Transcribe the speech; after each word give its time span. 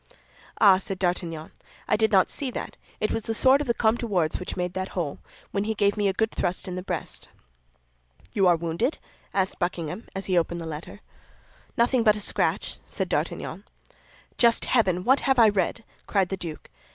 "Ah," 0.59 0.79
said 0.79 0.97
D'Artagnan, 0.97 1.51
"I 1.87 1.95
did 1.95 2.11
not 2.11 2.31
see 2.31 2.49
that; 2.49 2.75
it 2.99 3.11
was 3.11 3.21
the 3.21 3.35
sword 3.35 3.61
of 3.61 3.67
the 3.67 3.75
Comte 3.75 3.99
de 3.99 4.07
Wardes 4.07 4.39
which 4.39 4.57
made 4.57 4.73
that 4.73 4.89
hole, 4.97 5.19
when 5.51 5.65
he 5.65 5.75
gave 5.75 5.95
me 5.95 6.07
a 6.07 6.11
good 6.13 6.31
thrust 6.31 6.67
in 6.67 6.73
the 6.73 6.81
breast." 6.81 7.27
"You 8.33 8.47
are 8.47 8.55
wounded?" 8.55 8.97
asked 9.31 9.59
Buckingham, 9.59 10.07
as 10.15 10.25
he 10.25 10.39
opened 10.39 10.59
the 10.59 10.65
letter. 10.65 11.01
"Oh, 11.03 11.71
nothing 11.77 12.01
but 12.01 12.15
a 12.15 12.19
scratch," 12.19 12.79
said 12.87 13.09
D'Artagnan. 13.09 13.63
"Just 14.39 14.65
heaven, 14.65 15.03
what 15.03 15.19
have 15.19 15.37
I 15.37 15.49
read?" 15.49 15.83
cried 16.07 16.29
the 16.29 16.35
duke. 16.37 16.71